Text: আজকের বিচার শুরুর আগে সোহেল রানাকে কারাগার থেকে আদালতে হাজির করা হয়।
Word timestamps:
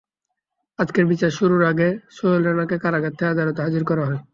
আজকের 0.79 1.05
বিচার 1.05 1.31
শুরুর 1.31 1.63
আগে 1.71 1.87
সোহেল 2.15 2.41
রানাকে 2.47 2.75
কারাগার 2.83 3.13
থেকে 3.13 3.31
আদালতে 3.33 3.59
হাজির 3.61 3.83
করা 3.89 4.03
হয়। 4.07 4.21